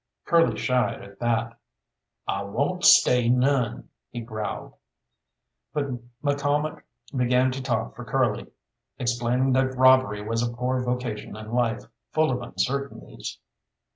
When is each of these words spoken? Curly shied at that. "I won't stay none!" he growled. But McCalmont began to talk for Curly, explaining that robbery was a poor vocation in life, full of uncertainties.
Curly 0.25 0.57
shied 0.57 1.03
at 1.03 1.19
that. 1.19 1.59
"I 2.27 2.41
won't 2.41 2.83
stay 2.83 3.29
none!" 3.29 3.89
he 4.09 4.19
growled. 4.19 4.73
But 5.75 5.91
McCalmont 6.23 6.81
began 7.15 7.51
to 7.51 7.61
talk 7.61 7.95
for 7.95 8.03
Curly, 8.03 8.47
explaining 8.97 9.53
that 9.53 9.77
robbery 9.77 10.23
was 10.27 10.41
a 10.41 10.51
poor 10.51 10.81
vocation 10.83 11.35
in 11.35 11.51
life, 11.51 11.83
full 12.13 12.31
of 12.31 12.41
uncertainties. 12.41 13.37